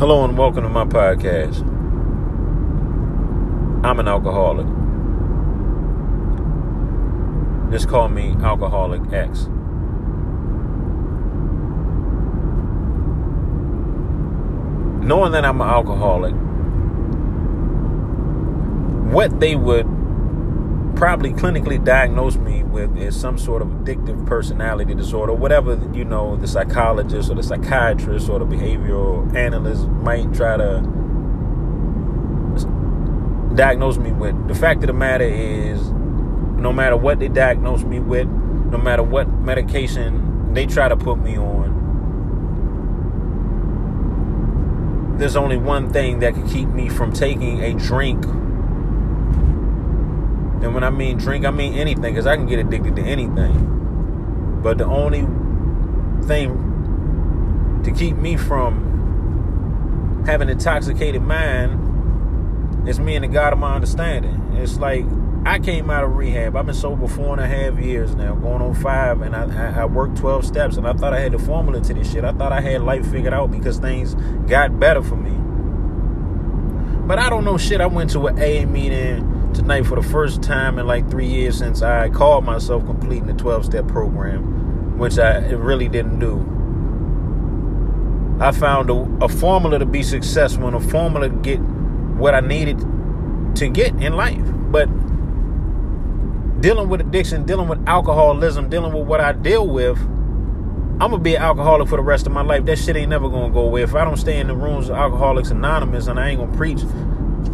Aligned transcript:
Hello 0.00 0.24
and 0.24 0.38
welcome 0.38 0.62
to 0.62 0.70
my 0.70 0.86
podcast. 0.86 1.60
I'm 3.84 4.00
an 4.00 4.08
alcoholic. 4.08 4.66
Just 7.70 7.86
call 7.86 8.08
me 8.08 8.34
Alcoholic 8.42 9.12
X. 9.12 9.40
Knowing 15.06 15.32
that 15.32 15.44
I'm 15.44 15.60
an 15.60 15.68
alcoholic, 15.68 16.32
what 19.12 19.38
they 19.38 19.54
would 19.54 19.86
probably 20.94 21.32
clinically 21.32 21.82
diagnose 21.82 22.36
me 22.36 22.62
with 22.62 22.96
is 22.96 23.18
some 23.18 23.38
sort 23.38 23.62
of 23.62 23.68
addictive 23.68 24.26
personality 24.26 24.94
disorder, 24.94 25.32
whatever 25.32 25.80
you 25.92 26.04
know 26.04 26.36
the 26.36 26.46
psychologist 26.46 27.30
or 27.30 27.34
the 27.34 27.42
psychiatrist 27.42 28.28
or 28.28 28.38
the 28.38 28.44
behavioral 28.44 29.34
analyst 29.34 29.86
might 29.88 30.32
try 30.34 30.56
to 30.56 30.80
diagnose 33.54 33.98
me 33.98 34.12
with. 34.12 34.48
The 34.48 34.54
fact 34.54 34.82
of 34.82 34.86
the 34.88 34.92
matter 34.92 35.24
is, 35.24 35.90
no 35.90 36.72
matter 36.72 36.96
what 36.96 37.18
they 37.18 37.28
diagnose 37.28 37.82
me 37.84 37.98
with, 38.00 38.28
no 38.28 38.78
matter 38.78 39.02
what 39.02 39.28
medication 39.28 40.52
they 40.54 40.66
try 40.66 40.88
to 40.88 40.96
put 40.96 41.18
me 41.18 41.36
on, 41.38 41.78
there's 45.18 45.36
only 45.36 45.58
one 45.58 45.92
thing 45.92 46.20
that 46.20 46.34
can 46.34 46.48
keep 46.48 46.68
me 46.68 46.88
from 46.88 47.12
taking 47.12 47.60
a 47.62 47.74
drink 47.74 48.24
and 50.62 50.74
when 50.74 50.84
I 50.84 50.90
mean 50.90 51.16
drink, 51.16 51.44
I 51.44 51.50
mean 51.50 51.74
anything, 51.74 52.14
because 52.14 52.26
I 52.26 52.36
can 52.36 52.46
get 52.46 52.58
addicted 52.58 52.96
to 52.96 53.02
anything. 53.02 54.60
But 54.62 54.78
the 54.78 54.84
only 54.84 55.26
thing 56.26 57.80
to 57.84 57.90
keep 57.92 58.16
me 58.16 58.36
from 58.36 60.24
having 60.26 60.48
an 60.48 60.58
intoxicated 60.58 61.22
mind 61.22 62.88
is 62.88 63.00
me 63.00 63.16
and 63.16 63.24
the 63.24 63.28
God 63.28 63.52
of 63.52 63.58
my 63.58 63.74
understanding. 63.74 64.52
It's 64.54 64.78
like 64.78 65.06
I 65.46 65.58
came 65.58 65.88
out 65.88 66.04
of 66.04 66.14
rehab. 66.14 66.54
I've 66.56 66.66
been 66.66 66.74
sober 66.74 67.08
four 67.08 67.32
and 67.32 67.40
a 67.40 67.46
half 67.46 67.78
years 67.78 68.14
now, 68.14 68.34
going 68.34 68.60
on 68.60 68.74
five, 68.74 69.22
and 69.22 69.34
I, 69.34 69.44
I, 69.44 69.80
I 69.82 69.84
worked 69.86 70.18
12 70.18 70.44
steps, 70.44 70.76
and 70.76 70.86
I 70.86 70.92
thought 70.92 71.14
I 71.14 71.20
had 71.20 71.32
the 71.32 71.38
formula 71.38 71.80
to 71.80 71.94
this 71.94 72.12
shit. 72.12 72.24
I 72.24 72.32
thought 72.32 72.52
I 72.52 72.60
had 72.60 72.82
life 72.82 73.10
figured 73.10 73.32
out 73.32 73.50
because 73.50 73.78
things 73.78 74.14
got 74.46 74.78
better 74.78 75.02
for 75.02 75.16
me. 75.16 75.30
But 77.06 77.18
I 77.18 77.30
don't 77.30 77.44
know 77.44 77.56
shit. 77.56 77.80
I 77.80 77.86
went 77.86 78.10
to 78.10 78.26
an 78.26 78.38
AA 78.38 78.70
meeting 78.70 79.39
tonight 79.54 79.86
for 79.86 79.96
the 79.96 80.08
first 80.08 80.42
time 80.42 80.78
in 80.78 80.86
like 80.86 81.10
three 81.10 81.26
years 81.26 81.58
since 81.58 81.82
I 81.82 82.08
called 82.08 82.44
myself 82.44 82.84
completing 82.86 83.26
the 83.26 83.34
12 83.34 83.64
step 83.64 83.86
program, 83.88 84.98
which 84.98 85.18
I 85.18 85.38
really 85.50 85.88
didn't 85.88 86.18
do. 86.18 86.38
I 88.40 88.52
found 88.52 88.88
a, 88.90 89.24
a, 89.24 89.28
formula 89.28 89.78
to 89.78 89.84
be 89.84 90.02
successful 90.02 90.66
and 90.66 90.74
a 90.74 90.80
formula 90.80 91.28
to 91.28 91.34
get 91.36 91.60
what 91.60 92.34
I 92.34 92.40
needed 92.40 92.78
to 93.56 93.68
get 93.68 93.94
in 94.02 94.14
life. 94.14 94.40
But 94.70 94.86
dealing 96.60 96.88
with 96.88 97.02
addiction, 97.02 97.44
dealing 97.44 97.68
with 97.68 97.86
alcoholism, 97.86 98.70
dealing 98.70 98.94
with 98.94 99.06
what 99.06 99.20
I 99.20 99.32
deal 99.32 99.66
with, 99.66 99.98
I'm 99.98 101.10
gonna 101.10 101.18
be 101.18 101.34
an 101.34 101.42
alcoholic 101.42 101.88
for 101.88 101.96
the 101.96 102.02
rest 102.02 102.26
of 102.26 102.32
my 102.32 102.42
life. 102.42 102.64
That 102.64 102.78
shit 102.78 102.96
ain't 102.96 103.10
never 103.10 103.28
gonna 103.28 103.52
go 103.52 103.60
away. 103.60 103.82
If 103.82 103.94
I 103.94 104.04
don't 104.04 104.16
stay 104.16 104.38
in 104.38 104.48
the 104.48 104.56
rooms 104.56 104.88
of 104.88 104.96
Alcoholics 104.96 105.50
Anonymous 105.50 106.06
and 106.06 106.20
I 106.20 106.30
ain't 106.30 106.40
gonna 106.40 106.56
preach 106.56 106.80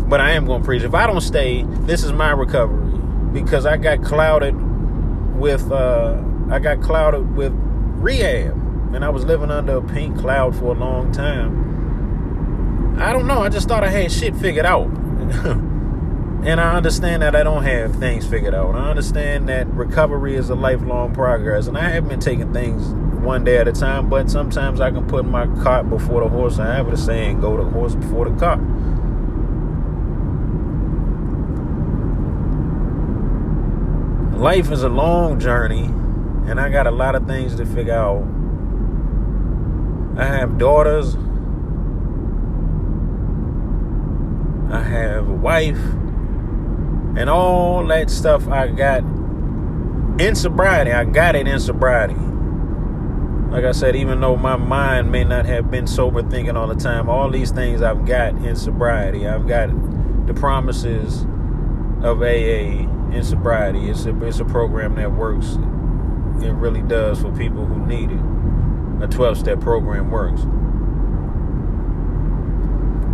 but 0.08 0.20
I 0.20 0.32
am 0.32 0.46
going 0.46 0.62
to 0.62 0.64
preach. 0.64 0.82
If 0.82 0.94
I 0.94 1.06
don't 1.06 1.20
stay, 1.20 1.62
this 1.62 2.04
is 2.04 2.12
my 2.12 2.30
recovery 2.30 2.98
because 3.32 3.66
I 3.66 3.76
got 3.76 4.02
clouded 4.02 4.54
with 5.36 5.70
uh, 5.70 6.22
I 6.50 6.58
got 6.58 6.80
clouded 6.80 7.36
with 7.36 7.52
rehab, 7.54 8.52
and 8.94 9.04
I 9.04 9.08
was 9.08 9.24
living 9.24 9.50
under 9.50 9.78
a 9.78 9.82
pink 9.82 10.18
cloud 10.18 10.56
for 10.56 10.74
a 10.74 10.78
long 10.78 11.12
time. 11.12 12.98
I 12.98 13.12
don't 13.12 13.27
know. 13.27 13.40
I 13.40 13.48
just 13.48 13.68
thought 13.68 13.84
I 13.84 13.88
had 13.88 14.10
shit 14.10 14.34
figured 14.36 14.64
out. 14.64 14.86
and 16.46 16.60
I 16.60 16.77
understand 16.77 17.22
that 17.22 17.34
I 17.34 17.42
don't 17.42 17.64
have 17.64 17.96
things 17.96 18.27
figured 18.27 18.54
out. 18.54 18.74
I 18.74 18.88
understand 18.88 19.48
that 19.48 19.66
recovery 19.66 20.36
is 20.36 20.48
a 20.48 20.55
lifelong 20.55 21.12
progress, 21.12 21.66
and 21.66 21.77
I 21.77 21.90
have 21.90 22.08
been 22.08 22.20
taking 22.20 22.52
things 22.52 22.86
one 23.22 23.45
day 23.45 23.58
at 23.58 23.68
a 23.68 23.72
time. 23.72 24.08
But 24.08 24.30
sometimes 24.30 24.80
I 24.80 24.90
can 24.90 25.06
put 25.06 25.27
my 25.27 25.46
cart 25.62 25.90
before 25.90 26.22
the 26.22 26.28
horse. 26.28 26.58
I 26.58 26.74
have 26.74 26.89
a 26.89 26.96
saying: 26.96 27.40
"Go 27.40 27.56
the 27.56 27.68
horse 27.68 27.95
before 27.95 28.30
the 28.30 28.39
cart." 28.39 28.61
Life 34.36 34.70
is 34.70 34.83
a 34.83 34.89
long 34.89 35.41
journey, 35.41 35.85
and 35.85 36.61
I 36.61 36.69
got 36.69 36.86
a 36.86 36.91
lot 36.91 37.14
of 37.14 37.27
things 37.27 37.57
to 37.57 37.67
figure 37.67 37.95
out. 37.95 38.23
I 40.19 40.27
have 40.27 40.58
daughters. 40.58 41.17
I 44.70 44.83
have 44.83 45.29
a 45.29 45.33
wife. 45.33 45.79
And 47.19 47.30
all 47.30 47.86
that 47.86 48.11
stuff 48.11 48.46
I 48.48 48.69
got 48.69 49.01
in 50.20 50.35
sobriety. 50.35 50.92
I 50.92 51.05
got 51.05 51.35
it 51.35 51.48
in 51.48 51.58
sobriety. 51.58 52.17
Like 53.51 53.64
I 53.64 53.73
said, 53.73 53.96
even 53.96 54.20
though 54.20 54.36
my 54.36 54.57
mind 54.57 55.11
may 55.11 55.25
not 55.25 55.46
have 55.46 55.70
been 55.70 55.86
sober 55.86 56.23
thinking 56.23 56.57
all 56.57 56.67
the 56.67 56.75
time, 56.75 57.08
all 57.08 57.30
these 57.30 57.51
things 57.52 57.80
I've 57.80 58.05
got 58.05 58.35
in 58.35 58.57
sobriety. 58.57 59.27
I've 59.27 59.46
got 59.46 59.70
the 60.27 60.35
promises 60.35 61.27
of 62.02 62.20
AA 62.23 62.84
in 63.14 63.23
sobriety. 63.23 63.89
It's 63.89 64.07
a 64.07 64.24
it's 64.24 64.40
a 64.40 64.45
program 64.45 64.95
that 64.96 65.12
works. 65.12 65.57
It 66.45 66.52
really 66.52 66.83
does 66.83 67.20
for 67.20 67.33
people 67.33 67.64
who 67.64 67.84
need 67.86 68.11
it. 68.11 68.20
A 69.02 69.08
12 69.08 69.39
step 69.39 69.61
program 69.61 70.11
works. 70.11 70.42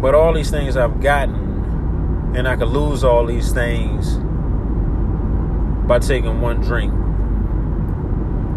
But 0.00 0.14
all 0.14 0.32
these 0.32 0.50
things 0.50 0.76
I've 0.76 1.00
gotten, 1.00 2.34
and 2.34 2.48
I 2.48 2.56
could 2.56 2.68
lose 2.68 3.04
all 3.04 3.24
these 3.24 3.52
things 3.52 4.16
by 5.86 6.00
taking 6.00 6.40
one 6.40 6.60
drink. 6.60 6.92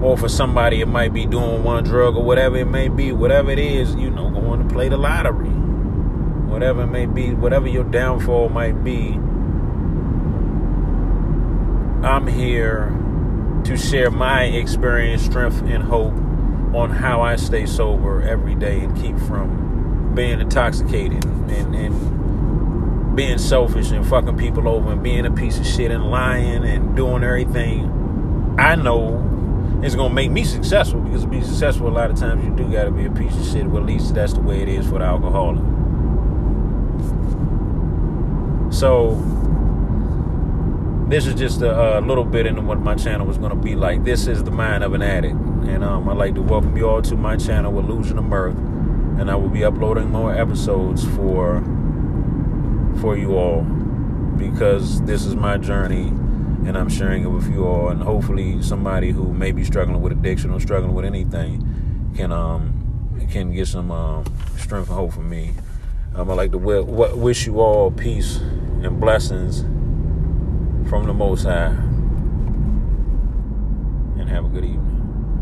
Or 0.04 0.18
for 0.18 0.30
somebody, 0.30 0.82
it 0.82 0.88
might 0.88 1.14
be 1.14 1.26
doing 1.26 1.64
one 1.64 1.84
drug 1.84 2.16
or 2.16 2.24
whatever 2.24 2.58
it 2.58 2.66
may 2.66 2.88
be, 2.88 3.12
whatever 3.12 3.52
it 3.52 3.60
is, 3.60 3.96
you 3.96 4.10
know, 4.10 4.30
going 4.30 4.68
to 4.68 4.74
play 4.74 4.90
the 4.90 4.98
lottery. 4.98 5.50
Whatever 5.50 6.84
it 6.84 6.88
may 6.88 7.06
be, 7.06 7.34
whatever 7.34 7.68
your 7.68 7.84
downfall 7.84 8.50
might 8.50 8.84
be, 8.84 9.20
I'm 12.06 12.28
here 12.28 12.96
to 13.66 13.76
share 13.76 14.12
my 14.12 14.44
experience, 14.44 15.24
strength, 15.24 15.62
and 15.64 15.82
hope 15.82 16.14
on 16.76 16.92
how 16.92 17.22
I 17.22 17.36
stay 17.36 17.66
sober 17.66 18.22
every 18.22 18.54
day 18.54 18.82
and 18.82 18.96
keep 18.96 19.18
from 19.18 20.14
being 20.14 20.40
intoxicated 20.40 21.26
and, 21.26 21.76
and 21.76 23.16
being 23.16 23.40
selfish 23.40 23.90
and 23.90 24.06
fucking 24.06 24.38
people 24.38 24.68
over 24.68 24.92
and 24.92 25.02
being 25.02 25.26
a 25.26 25.32
piece 25.32 25.58
of 25.58 25.66
shit 25.66 25.90
and 25.90 26.12
lying 26.12 26.64
and 26.64 26.96
doing 26.96 27.24
everything 27.24 28.56
I 28.60 28.76
know 28.76 29.82
is 29.84 29.96
gonna 29.96 30.14
make 30.14 30.30
me 30.30 30.44
successful 30.44 31.02
because 31.02 31.24
to 31.24 31.28
be 31.28 31.42
successful 31.42 31.88
a 31.88 31.90
lot 31.90 32.12
of 32.12 32.18
times 32.18 32.44
you 32.44 32.56
do 32.56 32.72
gotta 32.72 32.92
be 32.92 33.06
a 33.06 33.12
piece 33.12 33.36
of 33.36 33.46
shit. 33.46 33.66
Well 33.66 33.82
at 33.82 33.88
least 33.88 34.14
that's 34.14 34.34
the 34.34 34.42
way 34.42 34.62
it 34.62 34.70
is 34.70 34.86
for 34.88 35.00
the 35.00 35.06
alcoholic. 35.06 35.62
So 38.72 39.16
this 41.08 41.28
is 41.28 41.36
just 41.36 41.62
a, 41.62 42.00
a, 42.00 42.02
little 42.02 42.24
bit 42.24 42.48
into 42.48 42.62
what 42.62 42.80
my 42.80 42.96
channel 42.96 43.28
was 43.28 43.38
going 43.38 43.52
to 43.52 43.56
be 43.56 43.76
like. 43.76 44.04
This 44.04 44.26
is 44.26 44.44
the 44.44 44.52
mind 44.52 44.84
of 44.84 44.94
an 44.94 45.04
addict, 45.04 45.36
and 45.36 45.84
um, 45.84 46.10
I'd 46.10 46.18
like 46.18 46.34
to 46.36 46.42
welcome 46.42 46.76
you 46.76 46.90
all 46.90 47.02
to 47.04 47.16
my 47.16 47.38
channel, 47.38 47.78
Illusion 47.78 48.18
of 48.18 48.26
Mirth, 48.26 48.58
and 48.58 49.30
I 49.30 49.36
will 49.36 49.50
be 49.50 49.64
uploading 49.64 50.10
more 50.10 50.34
episodes 50.34 51.06
for 51.16 51.62
for 53.02 53.16
you 53.16 53.38
all 53.38 53.62
because 54.38 55.02
this 55.04 55.26
is 55.26 55.36
my 55.36 55.58
journey, 55.58 56.08
and 56.08 56.76
I'm 56.76 56.90
sharing 56.90 57.24
it 57.24 57.28
with 57.28 57.52
you 57.52 57.68
all, 57.68 57.90
and 57.90 58.02
hopefully 58.02 58.64
somebody 58.64 59.12
who 59.12 59.32
may 59.32 59.52
be 59.52 59.64
struggling 59.64 60.02
with 60.02 60.12
addiction 60.12 60.50
or 60.50 60.60
struggling 60.60 60.96
with 60.96 61.06
anything 61.06 62.14
can 62.16 62.32
um 62.32 62.72
can 63.30 63.52
get 63.52 63.68
some 63.68 63.92
um, 63.92 64.26
strength 64.58 64.90
and 64.90 64.98
hope 64.98 65.14
from 65.14 65.30
me. 65.30 65.54
Um, 66.16 66.32
I'd 66.32 66.36
like 66.36 66.52
to 66.52 66.60
w- 66.60 66.86
w- 66.86 67.16
wish 67.16 67.46
you 67.46 67.60
all 67.60 67.92
peace 67.92 68.38
and 68.38 69.00
blessings 69.00 69.66
from 70.88 71.08
the 71.08 71.14
Most 71.14 71.44
High. 71.44 71.74
And 74.18 74.30
have 74.30 74.46
a 74.46 74.50
good 74.50 74.66
evening. 74.66 74.95